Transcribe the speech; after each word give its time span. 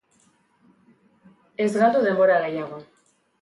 Ez 1.67 1.69
galdu 1.75 2.03
denbora 2.07 2.41
gehiago. 2.47 2.81